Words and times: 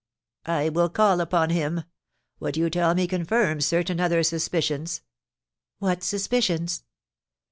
"I 0.47 0.69
will 0.69 0.89
call 0.89 1.21
upon 1.21 1.51
him. 1.51 1.83
What 2.39 2.57
you 2.57 2.71
tell 2.71 2.95
me 2.95 3.05
confirms 3.05 3.67
certain 3.67 3.99
other 3.99 4.23
suspicions." 4.23 5.03
"What 5.77 6.01
suspicions?" 6.01 6.83